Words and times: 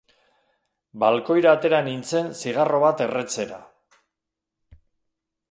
Balkoira 1.03 1.51
atera 1.57 1.81
nintzen 1.89 2.33
zigarro 2.41 2.81
bat 2.85 3.05
erretzera. 3.07 3.61